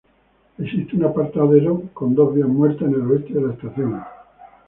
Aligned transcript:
Existe 0.57 0.95
un 0.95 1.03
apartadero 1.05 1.79
con 1.93 2.15
dos 2.15 2.33
vías 2.33 2.47
muertas 2.47 2.87
en 2.87 2.95
el 2.95 3.01
oeste 3.01 3.33
de 3.35 3.41
la 3.43 3.53
estación. 3.53 4.01